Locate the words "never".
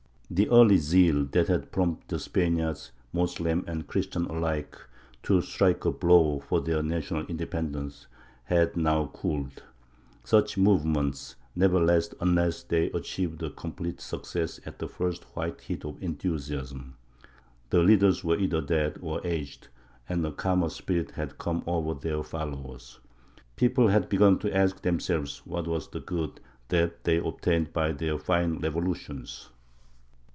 11.53-11.83